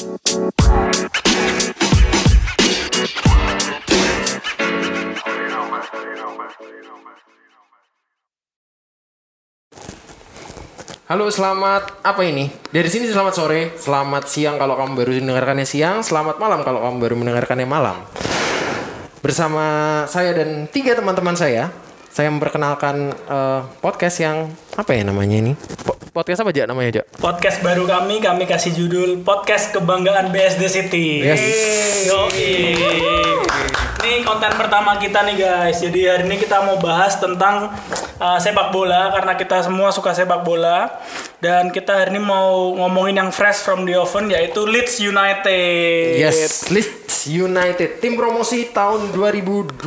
[0.00, 0.08] Halo,
[11.28, 12.48] selamat apa ini?
[12.72, 16.96] Dari sini selamat sore, selamat siang kalau kamu baru mendengarkannya siang, selamat malam kalau kamu
[16.96, 18.00] baru mendengarkannya malam.
[19.20, 21.68] Bersama saya dan tiga teman-teman saya,
[22.10, 25.52] saya memperkenalkan eh, podcast yang apa ya namanya ini?
[25.86, 27.06] Po- podcast apa aja namanya, Jak?
[27.16, 31.22] Podcast baru kami, kami kasih judul Podcast Kebanggaan BSD City.
[31.22, 31.42] Yes.
[32.10, 33.79] Yoi.
[34.10, 35.86] Ini konten pertama kita nih guys.
[35.86, 37.70] Jadi hari ini kita mau bahas tentang
[38.18, 40.98] uh, sepak bola karena kita semua suka sepak bola
[41.38, 46.26] dan kita hari ini mau ngomongin yang fresh from the oven yaitu Leeds United.
[46.26, 49.78] Yes, Leeds United, tim promosi tahun 2020.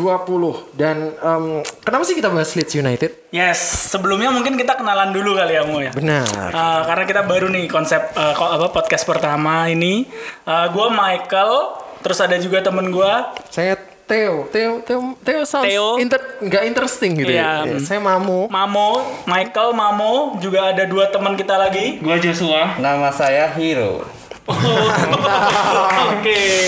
[0.71, 3.27] Dan em, kenapa sih kita bahas Leeds United?
[3.35, 5.91] Yes, sebelumnya mungkin kita kenalan dulu kali ya Mo ya.
[5.91, 6.47] Benar.
[6.47, 10.07] Uh, karena kita baru nih konsep uh, apa podcast pertama ini.
[10.47, 13.11] Uh, gue Michael, terus ada juga temen gue
[13.51, 15.95] Saya Theo, Theo, Theo, Theo sounds Theo.
[15.95, 17.63] inter, nggak interesting gitu ya.
[17.63, 17.79] Iya.
[17.79, 18.51] Saya Mamu.
[18.51, 22.03] Mamo, Michael, Mamo, juga ada dua teman kita lagi.
[22.03, 22.75] Gua Joshua.
[22.83, 24.03] Nama saya Hero.
[26.19, 26.67] Oke,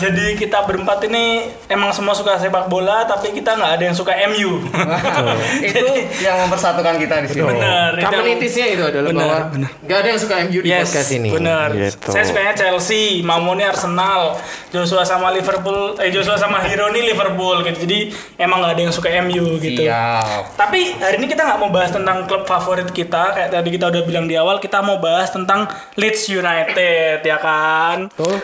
[0.00, 1.24] jadi kita berempat ini
[1.68, 4.64] emang semua suka sepak bola, tapi kita nggak ada yang suka MU.
[5.68, 5.86] itu
[6.20, 7.44] yang mempersatukan kita di sini.
[7.46, 7.90] Benar.
[7.94, 9.70] itu Communitiesnya itu adalah Benar, bahwa benar.
[9.80, 11.28] nggak ada yang suka MU di Yes, podcast ini.
[11.30, 11.68] benar.
[11.70, 12.08] Gitu.
[12.08, 14.22] Saya sukanya Chelsea, Mamo nih Arsenal,
[14.70, 17.84] Joshua sama Liverpool, eh Joshua sama Hero nih Liverpool gitu.
[17.84, 17.98] Jadi
[18.36, 19.84] emang nggak ada yang suka MU gitu.
[19.84, 20.56] Siap.
[20.56, 24.02] Tapi hari ini kita nggak mau bahas tentang klub favorit kita, kayak tadi kita udah
[24.02, 28.08] bilang di awal, kita mau bahas tentang Leeds United, ya kan?
[28.14, 28.38] Tuh.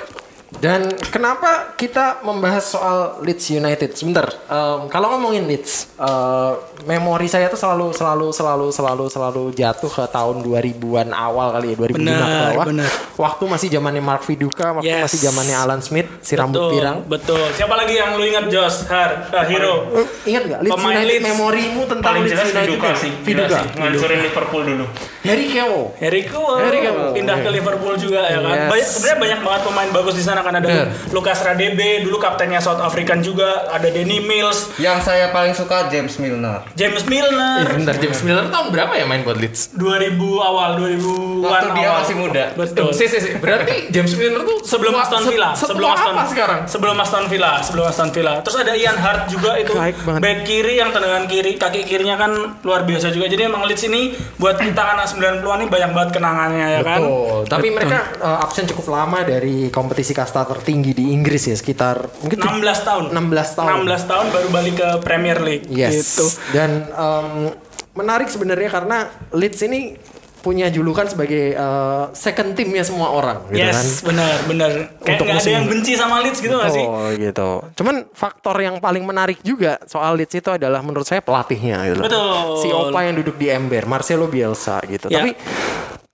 [0.48, 3.92] Dan kenapa kita membahas soal Leeds United?
[3.92, 6.53] Sebentar, em, kalau ngomongin Leeds, eh,
[6.84, 11.77] memori saya tuh selalu selalu selalu selalu selalu jatuh ke tahun 2000-an awal kali ya,
[11.77, 12.64] 2005 ke Benar, bawah.
[12.64, 12.91] benar.
[13.16, 15.03] Waktu masih zamannya Mark Viduka, waktu Yes.
[15.05, 16.97] masih zamannya Alan Smith, si rambut Betul, pirang.
[17.05, 17.42] Betul.
[17.53, 18.86] Siapa lagi yang lu ingat Jos?
[18.86, 19.10] Har,
[19.44, 19.75] Hero.
[19.92, 21.27] Eh, Ingat nggak Leeds Pemain United Leeds.
[21.28, 22.69] memorimu tentang Paling Leeds jelas United?
[22.71, 23.10] Viduka sih.
[23.21, 23.59] Viduka.
[23.75, 24.84] Ngancurin Liverpool dulu.
[25.26, 25.82] Harry Kewo.
[25.98, 27.48] Harry Kewell Harry Kewell, pindah ke.
[27.50, 28.54] Liverpool juga ya kan.
[28.54, 28.71] Yes.
[28.71, 30.87] Banyak sebenarnya banyak banget pemain bagus di sana kan ada Bener.
[31.11, 36.15] Lucas Radebe, dulu kaptennya South African juga, ada Danny Mills, Yang saya paling suka James
[36.17, 36.62] Milner.
[36.73, 37.67] James Eh, Milner.
[37.69, 39.75] bentar, James Miller tahun berapa ya main buat Leeds?
[39.75, 41.99] 2000 awal 2000 Waktu dia awal.
[42.01, 42.45] masih muda.
[42.53, 42.91] Betul.
[42.91, 43.31] Si, si, si.
[43.34, 46.61] Berarti James Miller tuh sebelum Aston se- Villa, setua sebelum Aston apa sekarang?
[46.67, 48.34] Sebelum Aston Villa, sebelum Aston Villa.
[48.41, 50.21] Terus ada Ian Hart juga itu Baik banget.
[50.21, 53.27] back kiri yang tendangan kiri, kaki kirinya kan luar biasa juga.
[53.27, 54.03] Jadi emang Leeds ini
[54.37, 57.01] buat kita anak 90-an ini banyak banget kenangannya ya kan.
[57.01, 57.41] Betul.
[57.47, 62.42] Tapi mereka uh, absen cukup lama dari kompetisi kasta tertinggi di Inggris ya, sekitar mungkin
[62.42, 63.04] tuh- 16 tahun.
[63.14, 63.87] 16 tahun.
[63.87, 65.70] 16 tahun baru balik ke Premier League.
[65.70, 65.94] Yes.
[66.19, 66.26] Gitu.
[66.50, 67.54] Dan um,
[67.94, 69.94] menarik sebenarnya karena Leeds ini
[70.42, 73.75] punya julukan sebagai uh, second timnya semua orang gitu kan.
[73.82, 74.70] Yes, benar, benar.
[75.03, 76.86] Kayak Untuk nggak ada yang benci sama Leeds gitu nggak sih?
[76.86, 77.50] Oh gitu.
[77.75, 82.03] Cuman faktor yang paling menarik juga soal Leeds itu adalah menurut saya pelatihnya gitu.
[82.03, 82.62] Betul.
[82.62, 85.10] Si Opa yang duduk di ember, Marcelo Bielsa gitu.
[85.10, 85.22] Ya.
[85.22, 85.34] Tapi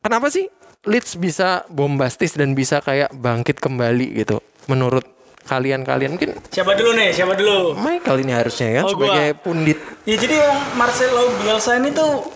[0.01, 0.49] kenapa sih
[0.83, 4.43] Leeds bisa bombastis dan bisa kayak bangkit kembali gitu?
[4.67, 5.07] Menurut
[5.43, 7.15] kalian-kalian mungkin Siapa dulu nih?
[7.15, 7.79] Siapa dulu?
[7.79, 9.07] Michael ini harusnya kan Oh, gua.
[9.07, 9.79] sebagai pundit.
[10.03, 12.27] Ya jadi yang Marcelo Bielsa ini tuh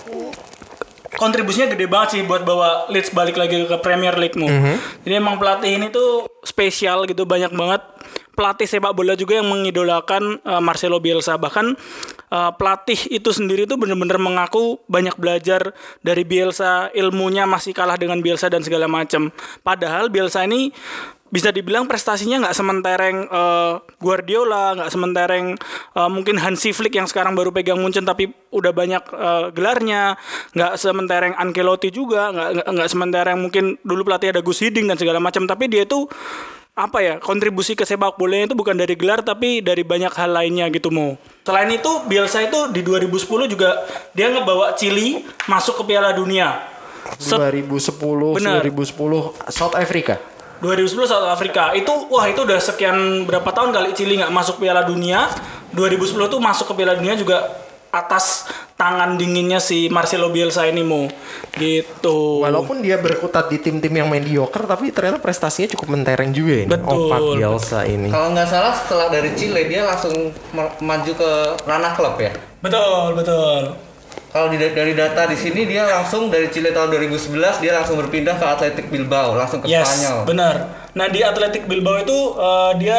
[1.14, 4.46] kontribusinya gede banget sih buat bawa Leeds balik lagi ke Premier League mu.
[5.02, 7.82] Jadi emang pelatih ini tuh spesial gitu banyak banget
[8.36, 11.40] pelatih sepak bola juga yang mengidolakan uh, Marcelo Bielsa.
[11.40, 11.66] Bahkan
[12.30, 15.72] uh, pelatih itu sendiri tuh bener-bener mengaku banyak belajar
[16.04, 19.32] dari Bielsa ilmunya masih kalah dengan Bielsa dan segala macam
[19.64, 20.68] padahal Bielsa ini
[21.26, 25.46] bisa dibilang prestasinya nggak sementereng eh, Guardiola, nggak sementereng
[25.98, 30.14] eh, mungkin Hansi Flick yang sekarang baru pegang Munchen tapi udah banyak eh, gelarnya,
[30.54, 35.18] nggak sementereng Ancelotti juga, nggak nggak- sementereng mungkin dulu pelatih ada Gus Hiddink dan segala
[35.18, 36.06] macam, tapi dia itu
[36.76, 40.68] apa ya kontribusi ke sepak bolanya itu bukan dari gelar tapi dari banyak hal lainnya
[40.68, 41.16] gitu mau.
[41.40, 43.80] Selain itu Bielsa itu di 2010 juga
[44.12, 46.68] dia ngebawa Chili masuk ke Piala Dunia.
[47.16, 48.60] Se- 2010, Benar.
[48.60, 48.92] 2010
[49.48, 50.20] South Africa.
[50.60, 54.84] 2010 South Afrika itu wah itu udah sekian berapa tahun kali Chili nggak masuk Piala
[54.84, 55.32] Dunia
[55.72, 57.56] 2010 tuh masuk ke Piala Dunia juga
[57.96, 58.44] atas
[58.74, 61.08] tangan dinginnya si Marcelo Bielsa ini mau
[61.54, 66.68] gitu Walaupun dia berkutat di tim-tim yang mediocre tapi ternyata prestasinya cukup mentereng juga ini.
[66.68, 67.08] Betul.
[67.08, 68.08] Opak Bielsa ini.
[68.08, 70.12] Kalau nggak salah setelah dari Chile dia langsung
[70.50, 71.30] ma- maju ke
[71.62, 72.32] ranah klub ya.
[72.58, 73.62] betul betul
[74.26, 78.34] Kalau di- dari data di sini dia langsung dari Chile tahun 2011 dia langsung berpindah
[78.34, 80.18] ke Athletic Bilbao langsung ke yes Spanyol.
[80.24, 80.54] benar
[80.92, 82.98] nah di Athletic Bilbao itu eh, dia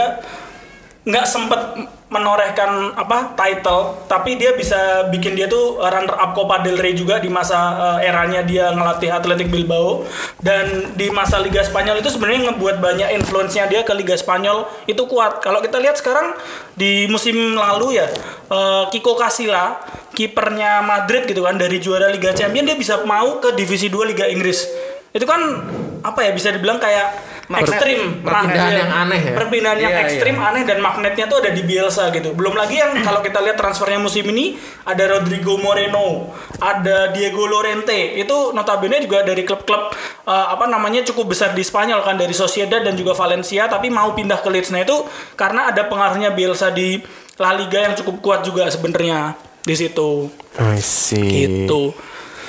[1.04, 1.62] nggak sempet
[2.07, 4.07] menorehkan apa title.
[4.07, 8.07] Tapi dia bisa bikin dia tuh runner up Copa del Rey juga di masa eh,
[8.07, 10.07] eranya dia ngelatih Athletic Bilbao.
[10.39, 14.68] Dan di masa Liga Spanyol itu sebenarnya ngebuat banyak influence-nya dia ke Liga Spanyol.
[14.88, 15.44] Itu kuat.
[15.44, 16.36] Kalau kita lihat sekarang
[16.80, 18.07] di musim lalu ya
[18.51, 19.80] eh, Kiko Casilla
[20.18, 24.25] kipernya Madrid gitu kan dari juara Liga Champions dia bisa mau ke divisi 2 Liga
[24.25, 24.65] Inggris.
[25.12, 25.39] Itu kan
[26.01, 29.36] apa ya bisa dibilang kayak ekstrim perpindahan yang aneh ya.
[29.40, 30.48] perpindahan yang Iya, ekstrim iya.
[30.52, 32.36] aneh dan magnetnya tuh ada di Bielsa gitu.
[32.36, 38.20] Belum lagi yang kalau kita lihat transfernya musim ini ada Rodrigo Moreno, ada Diego Lorente.
[38.20, 39.96] Itu notabene juga dari klub-klub
[40.28, 44.12] eh, apa namanya cukup besar di Spanyol kan dari Sociedad dan juga Valencia tapi mau
[44.12, 44.76] pindah ke Leeds.
[44.76, 45.08] Nah itu
[45.40, 47.00] karena ada pengaruhnya Bielsa di
[47.40, 50.28] La Liga yang cukup kuat juga sebenarnya di situ.
[50.60, 51.48] I see.
[51.48, 51.96] Gitu.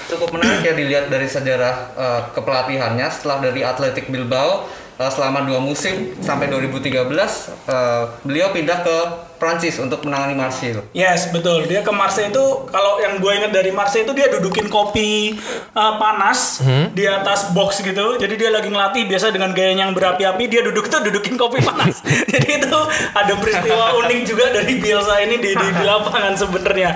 [0.08, 4.64] cukup menarik ya dilihat dari sejarah eh, kepelatihannya setelah dari Athletic Bilbao
[5.06, 8.96] selama dua musim sampai 2013 eh, beliau pindah ke
[9.38, 10.82] Prancis untuk menangani Marseille.
[10.90, 11.64] Yes, betul.
[11.64, 15.38] Dia ke Marseille itu kalau yang gue ingat dari Marseille itu dia dudukin kopi
[15.72, 18.18] uh, panas di atas box gitu.
[18.18, 22.02] Jadi dia lagi ngelatih biasa dengan gayanya yang berapi-api, dia duduk tuh dudukin kopi panas.
[22.34, 22.78] Jadi itu
[23.14, 26.90] ada peristiwa unik juga dari Bielsa ini di, di, di lapangan sebenarnya.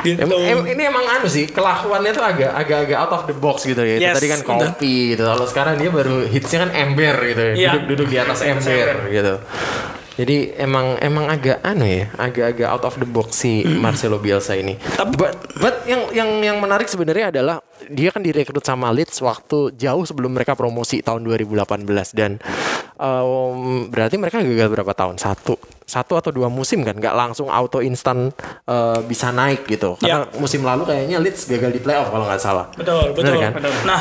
[0.00, 0.20] Gitu.
[0.20, 3.80] Em- em- ini emang anu sih kelakuannya tuh agak agak-agak out of the box gitu
[3.80, 3.96] ya.
[3.96, 4.52] Itu Yes, tadi kan betul.
[4.68, 5.24] kopi gitu.
[5.24, 7.52] Kalau sekarang dia baru hitsnya kan ember gitu ya.
[7.56, 7.70] Iya.
[7.80, 9.34] Duduk-duduk di atas ember gitu.
[10.16, 14.80] Jadi emang emang agak anu ya, agak-agak out of the box si Marcelo Bielsa ini.
[14.80, 19.76] Tapi- but, but yang yang yang menarik sebenarnya adalah dia kan direkrut sama Leeds waktu
[19.76, 21.84] jauh sebelum mereka promosi tahun 2018
[22.16, 22.40] dan
[22.96, 25.20] um, berarti mereka gagal berapa tahun?
[25.20, 28.34] Satu satu atau dua musim kan nggak langsung auto instan
[28.66, 32.66] uh, bisa naik gitu karena musim lalu kayaknya Leeds gagal di playoff kalau nggak salah
[32.74, 33.38] Betul, betul.
[33.38, 33.54] kan?
[33.86, 34.00] Nah,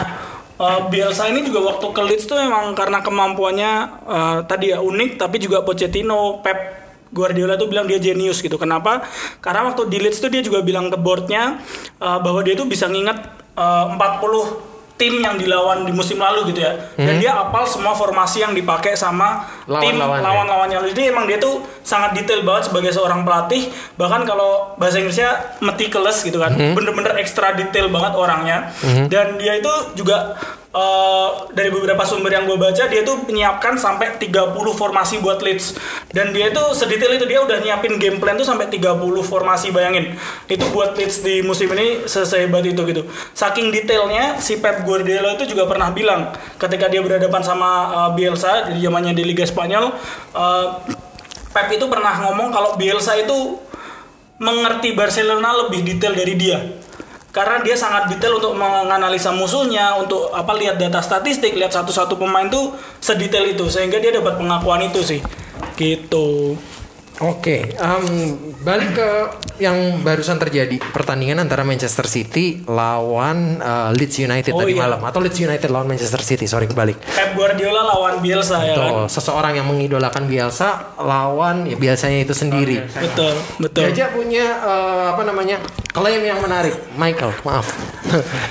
[0.60, 3.72] eh, Bielsa ini juga waktu ke Leeds tuh memang karena kemampuannya
[4.06, 6.86] eh, tadi ya unik, tapi juga Pochettino, Pep
[7.16, 8.60] Guardiola tuh bilang dia jenius gitu.
[8.60, 9.08] Kenapa?
[9.40, 11.64] Karena waktu di Leeds tuh dia juga bilang ke boardnya
[12.00, 13.18] eh, bahwa dia tuh bisa nginget
[13.56, 16.72] eh, 40 tim yang dilawan di musim lalu gitu ya.
[16.96, 20.24] Dan dia apal semua formasi yang dipakai sama tim Lawan-lawannya.
[20.24, 20.78] lawan-lawannya.
[20.96, 23.68] Jadi emang dia tuh sangat detail banget sebagai seorang pelatih.
[24.00, 26.56] Bahkan kalau bahasa Inggrisnya meticulous gitu kan.
[26.56, 28.72] Bener-bener ekstra detail banget orangnya.
[29.12, 30.40] Dan dia itu juga
[30.76, 35.80] eh, dari beberapa sumber yang gue baca dia tuh menyiapkan sampai 30 formasi buat Leeds.
[36.12, 40.20] Dan dia itu sedetail itu dia udah nyiapin game plan tuh sampai 30 formasi bayangin.
[40.52, 43.08] Itu buat Leeds di musim ini se- sehebat itu gitu.
[43.32, 48.76] Saking detailnya si Pep Guardiola itu juga pernah bilang ketika dia berhadapan sama uh, Bielsa
[48.76, 49.96] di zamannya di Liga Spanyol
[50.36, 50.68] uh,
[51.56, 53.56] Pep itu pernah ngomong kalau Bielsa itu
[54.36, 56.60] mengerti Barcelona lebih detail dari dia
[57.36, 62.48] karena dia sangat detail untuk menganalisa musuhnya untuk apa lihat data statistik lihat satu-satu pemain
[62.48, 62.72] tuh
[63.04, 65.20] sedetail itu sehingga dia dapat pengakuan itu sih.
[65.76, 66.56] Gitu.
[67.20, 68.06] Oke, em,
[68.66, 69.10] balik ke
[69.58, 74.82] yang barusan terjadi pertandingan antara Manchester City lawan eh, Leeds United Oh, tadi iya.
[74.84, 76.98] malam atau Leeds United lawan Manchester City, sorry kebalik.
[77.00, 82.34] Pep Guardiola lawan Bielsa ya kan Tuh, seseorang yang mengidolakan Bielsa lawan ya biasanya itu
[82.34, 82.82] sendiri.
[82.90, 87.70] betul betul Jaja punya eh, apa namanya klaim yang menarik, Michael, maaf.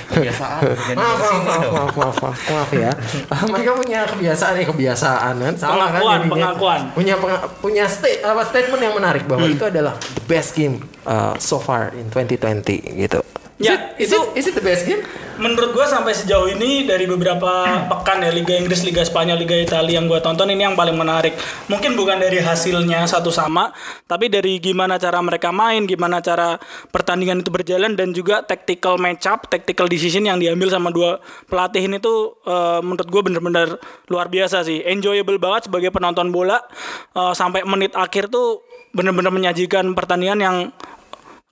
[0.07, 0.61] Kebiasaan.
[0.97, 2.91] Maaf, maaf, maaf, maaf, maaf, maaf, maaf ya.
[3.53, 6.33] Michael punya kebiasaan ya kebiasaan kan, salah kan Pengakuan, jadinya.
[6.33, 6.79] pengakuan.
[6.91, 9.53] Punya penga- punya sta- apa statement yang menarik bahwa Hmm.
[9.53, 9.93] itu adalah
[10.25, 12.65] best game uh, so far in 2020
[12.97, 13.21] gitu.
[13.55, 14.99] Is Ya, it, is itu- it, is it the best game?
[15.35, 19.99] menurut gua sampai sejauh ini dari beberapa pekan ya Liga Inggris, Liga Spanyol, Liga Italia
[19.99, 21.35] yang gua tonton ini yang paling menarik.
[21.67, 23.75] Mungkin bukan dari hasilnya satu sama,
[24.07, 26.55] tapi dari gimana cara mereka main, gimana cara
[26.87, 31.83] pertandingan itu berjalan dan juga tactical match up, tactical decision yang diambil sama dua pelatih
[31.83, 33.75] ini tuh eh, menurut gua bener-bener
[34.07, 34.87] luar biasa sih.
[34.87, 36.63] Enjoyable banget sebagai penonton bola
[37.11, 38.63] eh, sampai menit akhir tuh
[38.95, 40.57] bener-bener menyajikan pertandingan yang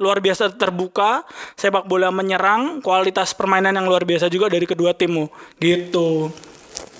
[0.01, 1.27] luar biasa terbuka,
[1.59, 5.29] sepak bola menyerang, kualitas permainan yang luar biasa juga dari kedua timmu.
[5.59, 6.31] Gitu.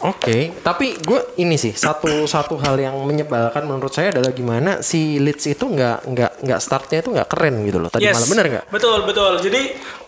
[0.03, 5.15] Oke, tapi gue ini sih satu satu hal yang menyebalkan menurut saya adalah gimana si
[5.15, 8.65] Leeds itu nggak nggak nggak startnya itu nggak keren gitu loh tadi malam bener nggak?
[8.67, 9.39] Betul, betul.
[9.39, 9.61] Jadi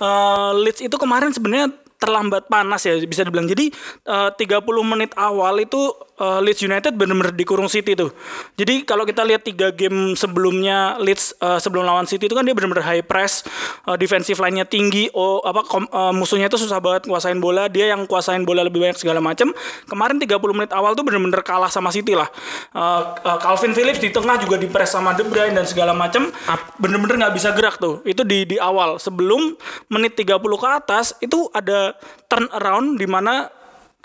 [0.04, 1.72] eh, Leeds itu kemarin sebenarnya
[2.06, 3.50] terlambat panas ya bisa dibilang.
[3.50, 3.74] Jadi
[4.06, 5.90] eh, 30 menit awal itu
[6.22, 8.14] eh, Leeds United benar-benar dikurung City tuh.
[8.54, 12.54] Jadi kalau kita lihat tiga game sebelumnya Leeds eh, sebelum lawan City itu kan dia
[12.54, 13.42] benar-benar high press,
[13.90, 17.90] eh, defensive line-nya tinggi, oh apa kom- eh, musuhnya itu susah banget kuasain bola, dia
[17.90, 19.50] yang kuasain bola lebih banyak segala macam.
[19.90, 22.30] Kemarin 30 menit awal tuh benar-benar kalah sama City lah.
[22.72, 26.30] Eh, eh, Calvin Phillips di tengah juga di press sama De Bruyne dan segala macam
[26.78, 29.56] bener-bener nggak bisa gerak tuh itu di di awal sebelum
[29.88, 31.95] menit 30 ke atas itu ada
[32.30, 33.50] turn around di mana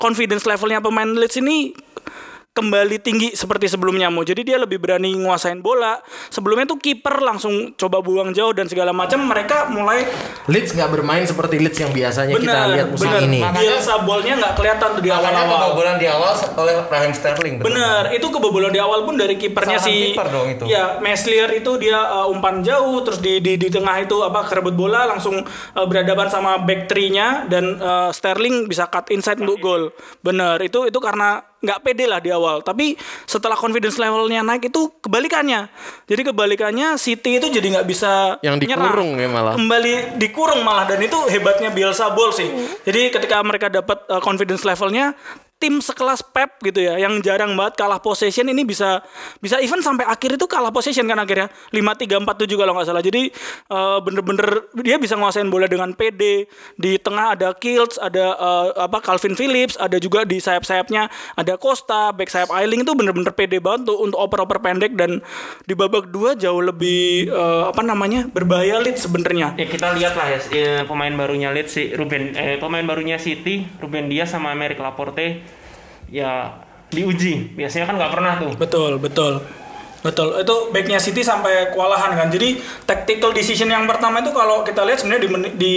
[0.00, 1.74] confidence levelnya pemain Leeds ini
[2.50, 4.26] kembali tinggi seperti sebelumnya mau.
[4.26, 6.02] Jadi dia lebih berani nguasain bola.
[6.34, 9.22] Sebelumnya tuh kiper langsung coba buang jauh dan segala macam.
[9.22, 10.02] Mereka mulai
[10.50, 13.22] Leeds nggak bermain seperti Leeds yang biasanya kita benar lihat musim benar.
[13.22, 13.40] ini.
[13.40, 15.60] Bielsa bolnya nggak kelihatan tuh di Makanya awal-awal.
[15.62, 17.54] kebobolan di awal oleh Raheem Sterling.
[17.62, 20.64] Bener, itu kebobolan di awal pun dari kipernya si kiper dong itu.
[20.66, 24.74] Ya, Meslier itu dia uh, umpan jauh terus di di di tengah itu apa kerebut
[24.74, 29.94] bola langsung uh, berhadapan sama back three-nya dan uh, Sterling bisa cut inside untuk gol.
[30.18, 32.64] Bener, itu itu karena nggak pede lah di awal.
[32.64, 32.96] Tapi
[33.28, 35.68] setelah confidence levelnya naik itu kebalikannya.
[36.08, 39.24] Jadi kebalikannya City itu jadi nggak bisa Yang dikurung nyerang.
[39.24, 39.54] ya malah.
[39.60, 42.48] Kembali dikurung malah dan itu hebatnya Bielsa Ball sih.
[42.84, 45.12] Jadi ketika mereka dapat uh, confidence levelnya
[45.60, 49.04] tim sekelas Pep gitu ya yang jarang banget kalah possession ini bisa
[49.44, 53.04] bisa even sampai akhir itu kalah possession kan akhirnya 5-3 4-7 kalau nggak salah.
[53.04, 53.28] Jadi
[53.68, 56.48] eh, bener-bener dia bisa nguasain bola dengan PD.
[56.80, 62.16] Di tengah ada Kilts, ada eh, apa Calvin Phillips, ada juga di sayap-sayapnya ada Costa,
[62.16, 65.20] back sayap Ailing itu bener-bener PD banget tuh untuk oper-oper pendek dan
[65.68, 69.60] di babak dua jauh lebih eh, apa namanya berbahaya lead sebenarnya.
[69.60, 74.08] Ya kita lihat lah ya pemain barunya Leeds si Ruben eh, pemain barunya City Ruben
[74.08, 75.49] Dias sama Amerik Laporte
[76.10, 76.50] ya
[76.90, 79.34] diuji biasanya kan nggak pernah tuh Betul, betul.
[80.00, 82.32] Betul, itu backnya City sampai kewalahan kan.
[82.32, 82.56] Jadi
[82.88, 85.74] tactical decision yang pertama itu kalau kita lihat sebenarnya di, di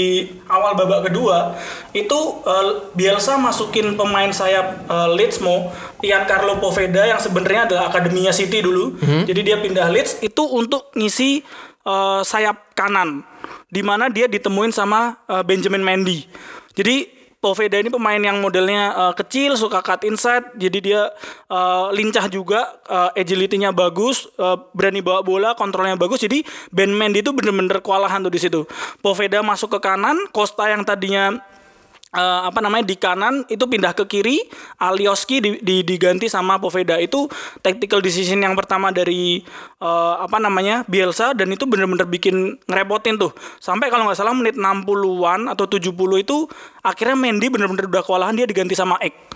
[0.48, 1.60] awal babak kedua
[1.92, 7.92] itu eh, Bielsa masukin pemain sayap eh, Leeds mau Ian Carlo Poveda yang sebenarnya adalah
[7.92, 8.96] akademinya City dulu.
[9.28, 11.44] Jadi dia pindah Leeds itu untuk ngisi
[11.84, 13.28] eh, sayap kanan,
[13.68, 16.24] di mana dia ditemuin sama eh, Benjamin Mendy.
[16.80, 21.02] Jadi Poveda ini pemain yang modelnya uh, kecil, suka cut inside, jadi dia
[21.52, 26.24] uh, lincah juga, uh, agility-nya bagus, uh, berani bawa bola, kontrolnya bagus.
[26.24, 28.64] Jadi Ben Mendy itu bener-bener kewalahan tuh di situ.
[29.04, 31.36] Poveda masuk ke kanan, Costa yang tadinya
[32.14, 34.38] eh, apa namanya di kanan itu pindah ke kiri,
[34.80, 37.26] Alioski di- di- diganti sama Poveda itu
[37.66, 39.42] tactical decision yang pertama dari
[39.82, 43.34] eh, apa namanya Bielsa dan itu bener-bener bikin ngerepotin tuh.
[43.58, 45.90] Sampai kalau nggak salah menit 60-an atau 70
[46.22, 46.46] itu
[46.86, 49.33] akhirnya Mendy bener-bener udah kewalahan dia diganti sama Ek.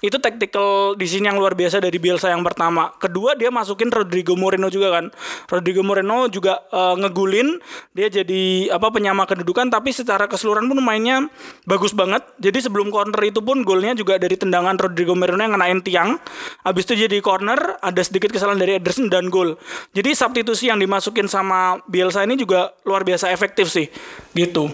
[0.00, 2.92] Itu tactical decision yang luar biasa dari Bielsa yang pertama.
[2.96, 5.12] Kedua dia masukin Rodrigo Moreno juga kan.
[5.48, 7.60] Rodrigo Moreno juga eh, ngegulin,
[7.92, 11.28] dia jadi apa penyama kedudukan tapi secara keseluruhan pun mainnya
[11.68, 12.24] bagus banget.
[12.40, 16.16] Jadi sebelum corner itu pun golnya juga dari tendangan Rodrigo Moreno yang ngenain tiang.
[16.64, 19.60] Habis itu jadi corner, ada sedikit kesalahan dari Ederson dan gol.
[19.92, 23.86] Jadi substitusi yang dimasukin sama Bielsa ini juga luar biasa efektif sih.
[24.32, 24.72] Gitu.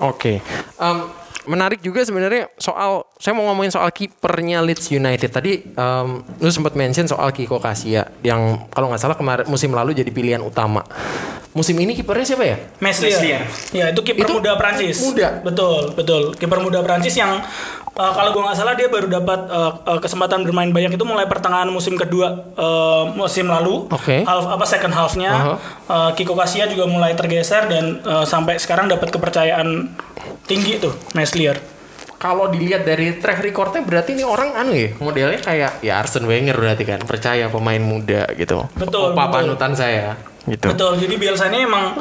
[0.00, 0.40] Oke.
[0.76, 0.98] Em,
[1.46, 6.08] menarik juga sebenarnya soal saya mau ngomongin soal kipernya Leeds United tadi em,
[6.42, 10.42] lu sempat mention soal Kiko Kasia yang kalau nggak salah kemarin musim lalu jadi pilihan
[10.42, 10.84] utama.
[11.56, 12.56] Musim ini kipernya siapa ya?
[12.84, 13.16] Meslier.
[13.16, 13.42] Meslier.
[13.72, 15.00] Ya itu kiper muda Prancis.
[15.00, 15.40] muda.
[15.40, 16.22] Betul, betul.
[16.36, 17.40] Kiper muda Prancis yang
[17.96, 21.24] uh, kalau gua nggak salah dia baru dapat uh, uh, kesempatan bermain banyak itu mulai
[21.24, 23.88] pertengahan musim kedua uh, musim lalu.
[23.90, 24.22] Oke.
[24.22, 25.54] Half apa second halfnya Aha.
[25.88, 29.90] uh, Kiko Kasia juga mulai tergeser dan uh, sampai sekarang dapat kepercayaan
[30.44, 31.58] tinggi tuh Meslier.
[32.16, 36.56] Kalau dilihat dari track recordnya berarti ini orang anu ya modelnya kayak ya Arsene Wenger
[36.56, 38.64] berarti kan percaya pemain muda gitu.
[38.72, 39.32] Betul, betul.
[39.36, 40.16] panutan saya
[40.48, 40.72] gitu.
[40.72, 40.96] Betul.
[40.96, 42.00] Jadi Bielsa ini emang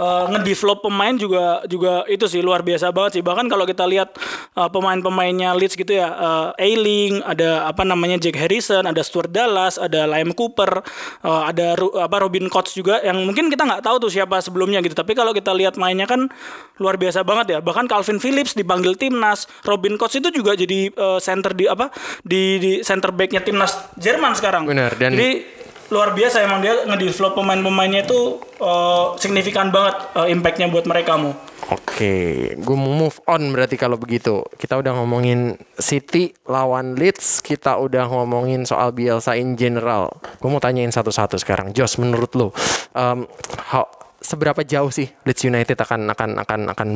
[0.00, 3.22] uh, ngedevelop pemain juga juga itu sih luar biasa banget sih.
[3.24, 4.16] Bahkan kalau kita lihat
[4.56, 9.76] uh, pemain-pemainnya Leeds gitu ya, uh, Ailing, ada apa namanya Jack Harrison, ada Stuart Dallas,
[9.80, 10.84] ada Liam Cooper,
[11.24, 14.80] uh, ada Ru- apa Robin Koch juga yang mungkin kita nggak tahu tuh siapa sebelumnya
[14.84, 14.94] gitu.
[14.94, 16.28] Tapi kalau kita lihat mainnya kan
[16.76, 17.58] luar biasa banget ya.
[17.64, 21.88] Bahkan Calvin Phillips dipanggil timnas, Robin Koch itu juga jadi uh, center di apa
[22.20, 24.68] di, di center backnya timnas Jerman sekarang.
[24.68, 25.55] Benar, dan- jadi
[25.90, 31.30] luar biasa emang dia ngedevelop pemain-pemainnya itu uh, signifikan banget uh, impactnya buat mereka mu.
[31.66, 34.46] Oke, gue mau move on berarti kalau begitu.
[34.54, 40.10] Kita udah ngomongin City lawan Leeds, kita udah ngomongin soal Bielsa in general.
[40.38, 41.74] Gue mau tanyain satu-satu sekarang.
[41.74, 42.54] Jos, menurut lo,
[42.94, 43.26] um,
[43.66, 43.90] how-
[44.22, 46.88] seberapa jauh sih Leeds United akan akan akan akan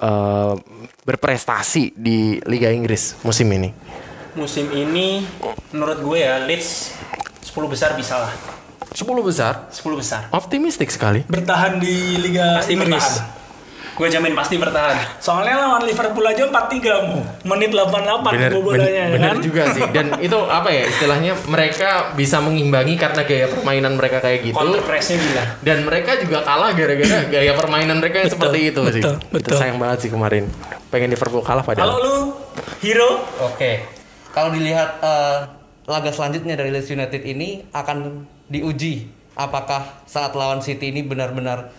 [0.00, 0.54] uh,
[1.04, 3.70] berprestasi di Liga Inggris musim ini?
[4.34, 5.22] musim ini
[5.70, 6.90] menurut gue ya Leeds
[7.44, 8.32] 10 besar bisa lah
[8.90, 11.26] 10 besar, 10 besar optimistik sekali.
[11.26, 12.94] Bertahan di Liga pasti Inggris.
[12.94, 13.42] bertahan
[13.94, 17.22] gue jamin pasti bertahan Soalnya lawan Liverpool aja 4-3 mu.
[17.44, 19.38] Menit 88 Bener, kebobolannya bener, ya bener kan.
[19.38, 19.82] juga sih.
[19.88, 24.58] Dan itu apa ya istilahnya mereka bisa mengimbangi karena gaya permainan mereka kayak gitu.
[24.58, 28.80] counter pressnya gila Dan mereka juga kalah gara-gara gaya permainan mereka yang Betul, seperti itu
[28.90, 29.02] sih.
[29.02, 29.54] betul, Itu betul.
[29.54, 30.44] sayang banget sih kemarin.
[30.88, 31.94] Pengen Liverpool kalah Kalau padahal.
[31.94, 32.16] lu
[32.80, 33.10] hero
[33.44, 33.72] Oke.
[34.28, 35.38] Kalau dilihat eh,
[35.84, 41.74] laga selanjutnya dari Leeds United ini akan diuji apakah saat lawan City ini benar-benar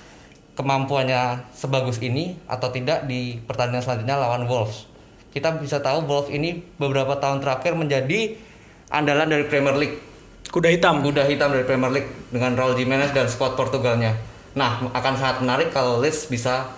[0.56, 4.88] kemampuannya sebagus ini atau tidak di pertandingan selanjutnya lawan Wolves.
[5.36, 8.40] Kita bisa tahu Wolves ini beberapa tahun terakhir menjadi
[8.88, 10.00] andalan dari Premier League.
[10.48, 11.04] Kuda hitam.
[11.04, 14.16] Kuda hitam dari Premier League dengan Raul Jimenez dan skuad Portugalnya.
[14.56, 16.72] Nah, akan sangat menarik kalau Leeds bisa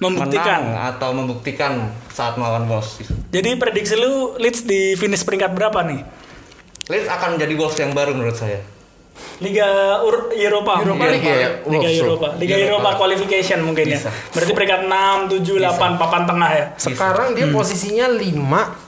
[0.00, 0.72] Membuktikan.
[0.72, 3.04] menang atau membuktikan saat melawan Wolves.
[3.28, 6.00] Jadi prediksi lu Leeds di finish peringkat berapa nih?
[6.90, 8.58] Leeds akan menjadi Wolves yang baru menurut saya.
[9.40, 9.64] Liga
[10.02, 10.80] Ur- Eropa.
[10.80, 11.12] Eropa mungkin.
[11.12, 11.50] League ya?
[11.64, 12.04] Liga Wolves tuh.
[12.04, 12.28] Eropa.
[12.36, 12.88] Liga Eropa.
[12.94, 13.96] Qualification mungkin ya.
[13.96, 14.10] Bisa.
[14.30, 16.64] Berarti peringkat 6, 7, 8 papan tengah ya.
[16.76, 18.36] Sekarang dia posisinya 5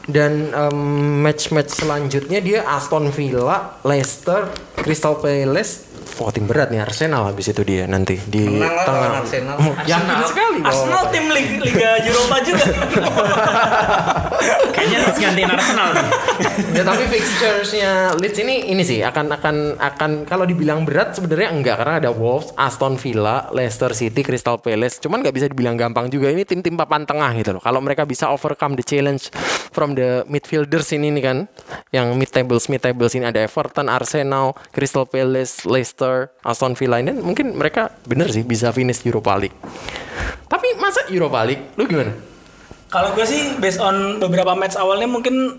[0.08, 0.78] dan em,
[1.22, 5.91] match-match selanjutnya dia Aston Villa, Leicester, Crystal Palace.
[6.20, 9.10] Wah tim berat nih Arsenal habis itu dia nanti di Menang tengah.
[9.24, 9.56] Arsenal.
[9.90, 12.64] Yakin sekali Arsenal tim Liga, Liga Eropa juga.
[14.74, 16.08] Kayaknya Leeds gantiin Arsenal nih.
[16.78, 21.76] ya tapi fixturesnya Leeds ini ini sih akan akan akan kalau dibilang berat sebenarnya enggak
[21.82, 24.98] karena ada Wolves, Aston Villa, Leicester City, Crystal Palace.
[25.02, 27.62] Cuman nggak bisa dibilang gampang juga ini tim-tim papan tengah gitu loh.
[27.62, 29.28] Kalau mereka bisa overcome the challenge
[29.70, 31.38] from the midfielders ini nih kan,
[31.94, 35.91] yang mid tables mid tables ini ada Everton, Arsenal, Crystal Palace, Leicester,
[36.42, 39.56] Aston Villa ini mungkin mereka bener sih bisa finish Europa League.
[40.48, 42.12] Tapi masa Europa League, lu gimana?
[42.92, 45.56] Kalau gue sih based on beberapa match awalnya mungkin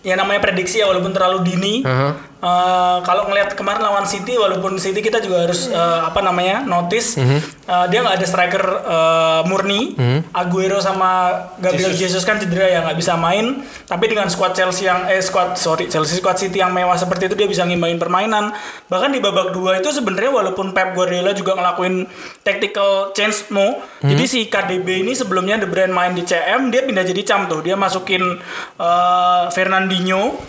[0.00, 1.74] ya namanya prediksi ya walaupun terlalu dini.
[1.84, 2.29] Aha.
[2.40, 7.20] Eh, kalau ngelihat kemarin lawan City walaupun City kita juga harus eh, apa namanya notice
[7.20, 9.92] eh, dia nggak ada striker eh, murni.
[10.32, 12.24] Aguero sama Gabriel Jesus.
[12.24, 13.60] kan cedera ya nggak bisa main.
[13.84, 17.36] Tapi dengan squad Chelsea yang eh squad sorry Chelsea squad City yang mewah seperti itu
[17.36, 18.56] dia bisa ngimbain permainan.
[18.88, 22.08] Bahkan di babak dua itu sebenarnya walaupun Pep Guardiola juga ngelakuin
[22.40, 27.04] tactical change mo jadi si KDB ini sebelumnya De Bruyne main di CM dia pindah
[27.04, 27.60] jadi cam tuh.
[27.60, 28.40] Dia masukin
[28.80, 30.40] eh, Fernandinho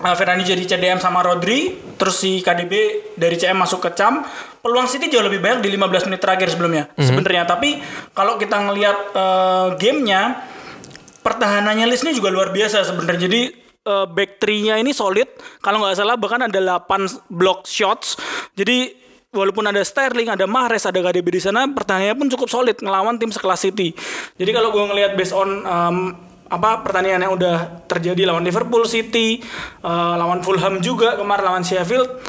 [0.00, 2.72] Uh, Fernando jadi CDM sama Rodri, terus si KDB
[3.20, 4.24] dari CM masuk ke CAM.
[4.64, 7.44] Peluang City jauh lebih banyak di 15 menit terakhir sebelumnya sebenarnya.
[7.44, 7.82] Tapi
[8.16, 10.42] kalau kita ngelihat uh, gamenya,
[11.20, 13.20] pertahanannya Leeds ini juga luar biasa sebenarnya.
[13.26, 13.40] Jadi
[13.86, 15.28] uh, back three-nya ini solid.
[15.62, 18.18] Kalau nggak salah bahkan ada 8 block shots.
[18.54, 18.94] Jadi
[19.32, 23.32] walaupun ada Sterling, ada Mahrez, ada KDB di sana, pertahanannya pun cukup solid ngelawan tim
[23.32, 23.96] sekelas City.
[24.36, 25.96] Jadi kalau gue ngelihat based on um,
[26.52, 29.40] apa pertandingan yang udah terjadi lawan Liverpool City,
[29.80, 32.20] uh, lawan Fulham juga kemarin lawan Sheffield,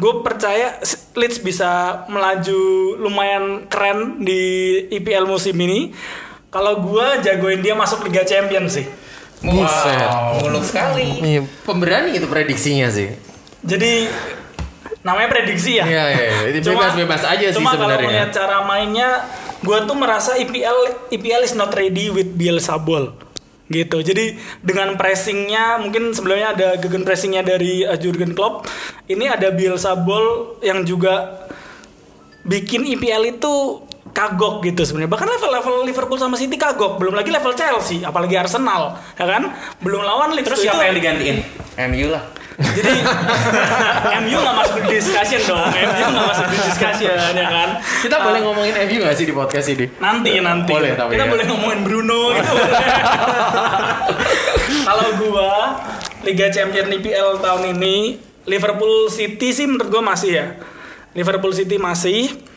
[0.00, 0.80] gue percaya
[1.12, 4.40] Leeds bisa melaju lumayan keren di
[4.88, 5.92] IPL musim ini.
[6.48, 8.86] Kalau gue jagoin dia masuk Liga Champions sih.
[9.44, 10.08] Buset.
[10.40, 11.20] Muluk sekali.
[11.20, 13.12] Iya, pemberani itu prediksinya sih.
[13.60, 14.08] Jadi
[15.04, 15.84] namanya prediksi ya.
[15.84, 16.40] Iya, iya, iya.
[16.48, 18.08] Itu bebas-bebas aja sih cuma kalau sebenarnya.
[18.08, 19.10] melihat cara mainnya,
[19.60, 23.29] gue tuh merasa IPL IPL is not ready with Bielsa ball
[23.70, 24.02] gitu.
[24.02, 28.66] Jadi dengan pressingnya mungkin sebelumnya ada gegen pressingnya dari uh, Jurgen Klopp.
[29.06, 31.46] Ini ada Bielsa ball yang juga
[32.42, 33.54] bikin IPL itu
[34.10, 35.12] kagok gitu sebenarnya.
[35.14, 39.54] Bahkan level-level Liverpool sama City kagok, belum lagi level Chelsea, apalagi Arsenal, ya kan?
[39.78, 41.36] Belum lawan Leeds Terus siapa itu- yang digantiin?
[41.78, 42.24] MU lah.
[42.60, 42.92] Jadi
[44.20, 45.64] MU nggak masuk di discussion dong.
[45.72, 47.68] MU nggak masuk di discussion ya kan.
[48.04, 49.88] Kita boleh ngomongin MU gak sih di podcast ini?
[49.96, 50.68] Nanti nanti.
[50.68, 51.30] Boleh, tapi Kita ya.
[51.32, 52.52] boleh ngomongin Bruno gitu.
[54.86, 55.52] Kalau gua
[56.20, 60.46] Liga Champions IPL tahun ini Liverpool City sih menurut gua masih ya.
[61.16, 62.49] Liverpool City masih.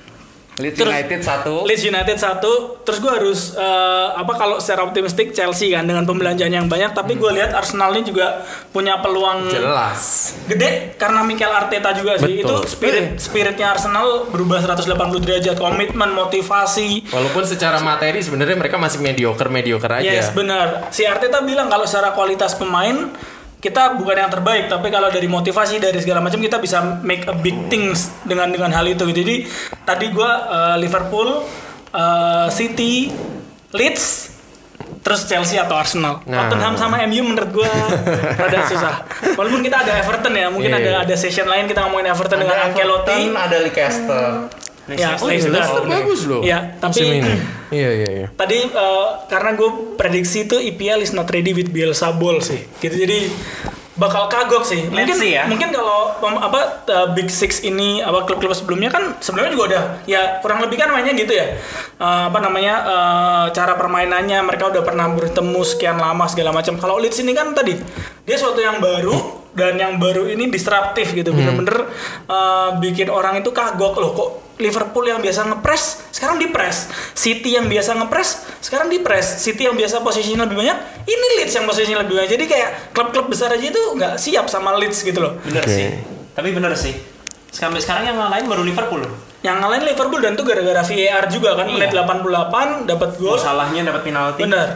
[0.54, 1.54] Leeds Terus- United satu.
[1.66, 6.54] Leeds United satu, terus gue harus eh, apa kalau secara optimistik Chelsea kan dengan pembelanjaan
[6.54, 10.34] yang banyak, tapi gue lihat Arsenal ini juga punya peluang Jelas.
[10.46, 12.38] gede karena Mikel Arteta juga sih.
[12.38, 12.62] Betul.
[12.62, 17.10] Itu spirit spiritnya Arsenal berubah 180 derajat, komitmen, motivasi.
[17.10, 20.06] Walaupun secara materi sebenarnya mereka masih mediocre mediocre aja.
[20.06, 20.94] Yes, benar.
[20.94, 23.10] Si Arteta bilang kalau secara kualitas pemain
[23.64, 27.32] kita bukan yang terbaik, tapi kalau dari motivasi dari segala macam kita bisa make a
[27.32, 29.08] big things dengan dengan hal itu.
[29.08, 29.48] Jadi
[29.88, 31.48] tadi gua eh, Liverpool,
[31.96, 33.08] eh, City,
[33.72, 34.36] Leeds,
[35.00, 36.20] terus Chelsea atau Arsenal.
[36.28, 36.52] Nah.
[36.52, 37.72] Tottenham sama MU menurut gua
[38.44, 39.08] rada susah.
[39.40, 41.08] Walaupun kita ada Everton ya, mungkin Iya, ada iya.
[41.08, 43.32] ada session lain kita ngomongin Everton dengan Ancelotti.
[43.32, 44.24] Everton, ada Leicester.
[44.86, 45.56] Ya, Oh, Leicester.
[45.56, 46.42] Leicester bagus loh.
[46.44, 47.34] Iya, tapi musim ini.
[47.74, 48.28] Iya, iya, iya.
[48.30, 52.62] Tadi eh, karena gue prediksi itu IPL is not ready with Bielsa ball sih.
[52.78, 53.26] Gitu jadi
[53.94, 54.86] bakal kagok sih.
[54.86, 55.46] Mungkin see ya.
[55.46, 59.84] mungkin kalau pem- apa eh, Big Six ini apa klub-klub sebelumnya kan sebelumnya juga udah
[60.06, 61.58] ya kurang lebih kan mainnya gitu ya.
[61.98, 66.78] Eh, apa namanya eh, cara permainannya mereka udah pernah bertemu sekian lama segala macam.
[66.78, 67.74] Kalau Leeds ini kan tadi
[68.22, 71.86] dia suatu yang baru dan yang baru ini disruptif gitu bener-bener
[72.26, 77.66] eh, bikin orang itu kagok loh kok Liverpool yang biasa ngepres sekarang dipres City yang
[77.66, 78.30] biasa ngepres
[78.62, 82.46] sekarang dipres City yang biasa posisinya lebih banyak ini Leeds yang posisinya lebih banyak jadi
[82.46, 85.74] kayak klub-klub besar aja itu nggak siap sama Leeds gitu loh Bener Oke.
[85.74, 85.90] sih.
[86.34, 86.94] Tapi bener sih.
[87.50, 89.06] Sampai sekarang yang ngalahin baru Liverpool.
[89.44, 93.84] yang ngalahin Liverpool dan tuh gara-gara VAR juga kan menit 88 dapat gol Gol salahnya
[93.84, 94.40] dapat penalti.
[94.40, 94.70] bener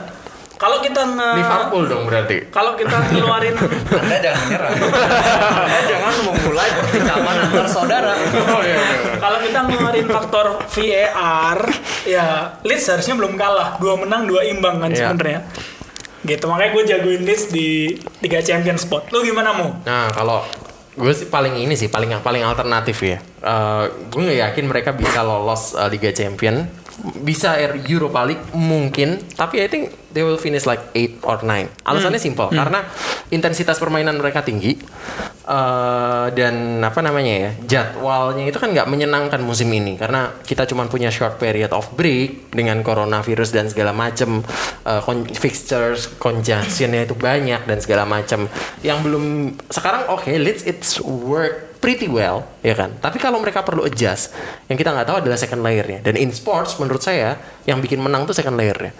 [0.58, 2.38] Kalau kita nge Liverpool dong berarti.
[2.50, 3.54] kalau kita ngeluarin
[4.02, 4.72] Anda jangan menyerah.
[5.62, 8.13] Anda jangan memulai pertikaian antar saudara.
[8.17, 8.74] Oh iya.
[8.74, 8.82] iya.
[9.17, 11.60] kalau kita ngeluarin faktor VAR,
[12.04, 12.26] ya
[12.62, 15.13] Leeds harusnya belum kalah, dua menang dua imbang kan Iya.
[15.13, 15.39] sebenarnya.
[16.20, 19.13] Gitu makanya gue jagoin Leeds di tiga champion spot.
[19.13, 19.78] Lu gimana mau?
[19.86, 20.41] Nah kalau
[20.91, 23.22] gue sih paling ini sih paling paling alternatif ya.
[23.38, 26.65] Eh, gue nggak yakin mereka bisa lolos eh, Liga Champion.
[26.98, 31.86] Bisa Air Europa League mungkin, tapi I think they will finish like 8 or 9.
[31.86, 32.82] Alasannya simple karena
[33.30, 34.73] intensitas permainan mereka tinggi
[35.45, 40.89] eh, dan apa namanya ya jadwalnya itu kan nggak menyenangkan musim ini karena kita cuma
[40.89, 44.41] punya short period of break dengan coronavirus dan segala macam
[44.89, 48.49] eh, con- fixtures congestionnya itu banyak dan segala macam
[48.82, 52.97] yang belum sekarang oke Leeds it's work pretty well ya kan?
[52.97, 54.34] Tapi kalau mereka perlu adjust
[54.65, 56.01] yang kita nggak tahu adalah second layernya.
[56.01, 57.38] Dan in sports menurut saya
[57.69, 58.91] yang bikin menang tuh second layernya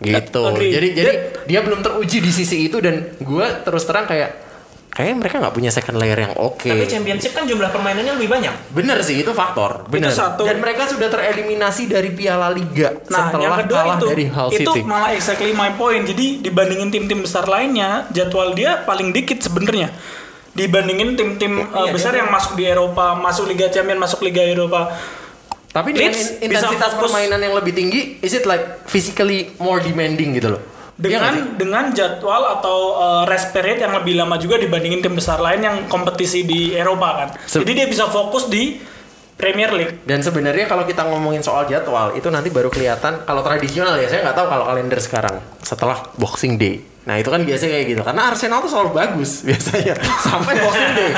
[0.00, 1.12] gitu jadi jadi
[1.44, 4.42] dia belum teruji di sisi itu dan gue terus terang kayak
[4.94, 8.54] kayaknya mereka nggak punya second layer yang oke Tapi championship kan jumlah permainannya lebih banyak.
[8.70, 10.14] Bener sih itu faktor, bener.
[10.14, 10.46] satu.
[10.46, 14.50] Dan mereka sudah tereliminasi dari Piala Liga Nah, setelah yang kedua kalah itu dari Hull
[14.54, 14.80] itu City.
[14.86, 16.06] malah exactly my point.
[16.06, 19.90] Jadi dibandingin tim-tim besar lainnya, jadwal dia paling dikit sebenarnya.
[20.54, 24.46] Dibandingin tim-tim uh, Iya, besar dia- yang masuk di Eropa, masuk Liga Champions, masuk Liga
[24.46, 24.94] Eropa.
[25.74, 29.50] Tapi dengan Leeds in- bisa intensitas fokus- permainan yang lebih tinggi, is it like physically
[29.58, 30.62] more demanding gitu loh?
[30.94, 31.18] Iya?
[31.18, 35.58] Dengan dengan jadwal atau uh, rest period yang lebih lama juga dibandingin tim besar lain
[35.58, 37.28] yang kompetisi di Eropa kan.
[37.42, 38.78] Se- Jadi dia bisa fokus di
[39.34, 40.06] Premier League.
[40.06, 44.22] Dan sebenarnya kalau kita ngomongin soal jadwal itu nanti baru kelihatan kalau tradisional ya saya
[44.22, 46.78] nggak tahu kalau kalender sekarang setelah Boxing Day.
[47.04, 51.10] Nah itu kan biasanya kayak gitu karena Arsenal tuh selalu bagus biasanya sampai Boxing Day.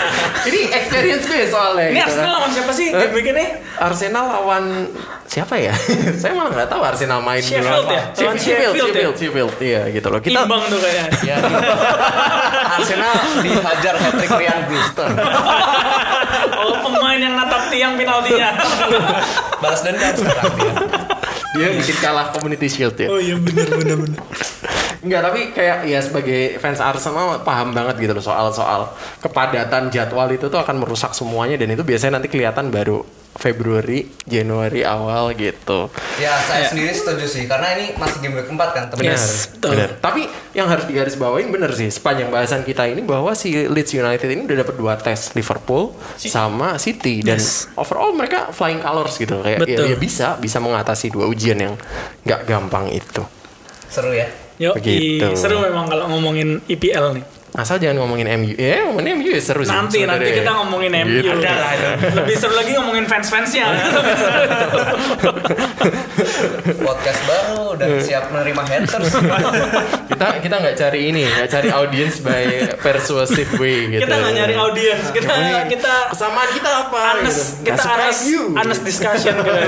[0.51, 1.87] Ini experience gue soalnya.
[1.87, 2.37] Ini gitu Arsenal kan.
[2.37, 2.88] lawan siapa sih?
[2.90, 3.49] Eh?
[3.79, 4.64] Arsenal lawan
[5.27, 5.75] siapa ya?
[6.20, 8.03] saya malah nggak tahu Arsenal main Sheffield lawan- ya?
[8.11, 8.90] Sheffield, Lawan Sheffield, Sheffield ya?
[8.90, 10.18] Sheffield, Sheffield, iya gitu loh.
[10.18, 11.07] Kita imbang tuh kayaknya.
[11.22, 11.37] Ya,
[12.77, 15.09] Arsenal dihajar hat-trick Ryan Brewster.
[16.57, 18.59] oh pemain yang natap tiang penaltinya.
[19.62, 20.72] Balas dendam sekarang dia.
[21.57, 23.07] dia bikin kalah Community Shield ya.
[23.09, 24.20] oh iya bener bener bener.
[25.07, 28.90] Enggak, tapi kayak ya sebagai fans Arsenal paham banget gitu loh soal-soal
[29.23, 34.81] kepadatan jadwal itu tuh akan merusak semuanya dan itu biasanya nanti kelihatan baru Februari, Januari
[34.81, 35.92] awal gitu.
[36.16, 39.53] Ya, saya sendiri setuju sih karena ini masih game week 4 kan, teman Benar, Yes,
[39.61, 39.90] benar.
[40.01, 40.25] Tapi
[40.57, 44.64] yang harus digarisbawain bener sih sepanjang bahasan kita ini bahwa si Leeds United ini udah
[44.64, 47.69] dapat dua tes Liverpool sama City dan Yes.
[47.77, 49.87] overall mereka flying colors gitu kayak ya, Betul.
[49.92, 51.77] ya bisa bisa mengatasi dua ujian yang
[52.25, 53.21] nggak gampang itu.
[53.92, 54.46] Seru ya.
[54.57, 55.37] Yo, Begitu.
[55.37, 57.25] seru memang kalau ngomongin IPL nih.
[57.57, 58.53] Asal jangan ngomongin MU.
[58.53, 59.73] Ya, ngomongin MU ya seru sih.
[59.73, 61.25] Nanti nanti kita ngomongin MU.
[61.25, 61.40] Gitu.
[61.40, 61.73] Ada lah.
[62.21, 63.64] Lebih seru lagi ngomongin fans-fansnya.
[66.85, 69.09] Podcast baru dan siap menerima haters.
[70.12, 74.05] kita kita nggak cari ini, nggak cari audience by persuasive way gitu.
[74.05, 75.35] kita nggak nyari audiens, kita
[75.69, 77.01] kita Kesamaan kita apa?
[77.16, 77.73] honest, gitu.
[77.73, 78.42] kita honest, MU.
[78.53, 79.64] honest discussion kita.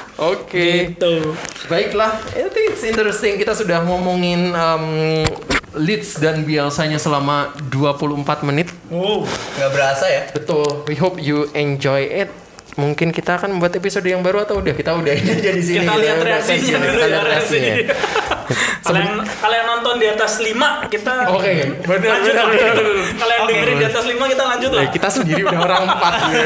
[0.32, 0.96] Oke.
[0.96, 1.36] Gitu.
[1.68, 3.36] Baiklah, itu it's interesting.
[3.36, 4.86] Kita sudah ngomongin um,
[5.74, 8.70] Leeds dan biasanya selama 24 menit.
[8.88, 9.26] Wow.
[9.58, 10.22] Nggak berasa ya.
[10.30, 10.86] Betul.
[10.86, 12.30] We hope you enjoy it.
[12.74, 15.86] Mungkin kita akan membuat episode yang baru atau udah kita udah ini aja di sini.
[15.86, 17.74] Kita lihat reaksinya dulu kita ya lihat reaksinya.
[18.46, 18.72] Reaksinya.
[18.84, 21.52] Kalau yang kalau yang nonton di atas 5 kita Oke,
[21.88, 22.46] lanjut benar, lah.
[22.52, 22.74] benar.
[23.16, 24.82] Kalau yang dengerin di atas 5 kita lanjut lah.
[24.84, 26.44] Eh, kita sendiri udah orang empat gitu.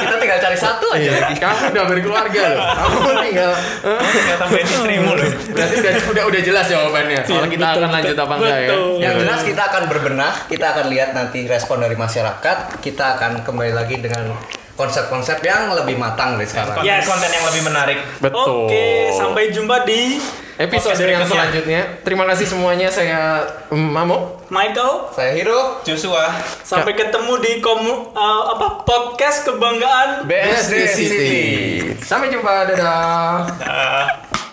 [0.00, 1.10] Kita tinggal cari satu aja.
[1.12, 2.62] Iya, kamu udah berkeluarga loh.
[2.72, 3.52] Kamu tinggal
[3.84, 5.26] Nggak tambahin istri mulu.
[5.54, 7.20] berarti udah udah udah jelas jawabannya.
[7.28, 8.68] Soal kita betul, akan lanjut apa enggak ya.
[8.98, 13.72] Yang jelas kita akan berbenah, kita akan lihat nanti respon dari masyarakat, kita akan kembali
[13.76, 14.32] lagi dengan
[14.74, 16.82] konsep-konsep yang lebih matang dari sekarang.
[16.82, 17.06] Yes.
[17.06, 17.98] Konten yang lebih menarik.
[18.18, 18.66] Betul.
[18.66, 20.18] Oke, sampai jumpa di
[20.58, 21.30] episode yang berikutnya.
[21.30, 21.80] selanjutnya.
[22.02, 22.88] Terima kasih semuanya.
[22.90, 24.42] Saya mm, Mamo.
[24.50, 26.30] Michael, Saya Hiro, Joshua.
[26.62, 31.34] sampai ketemu di komu uh, apa podcast kebanggaan BSD City.
[32.02, 32.70] Sampai jumpa.
[32.74, 34.43] Dadah.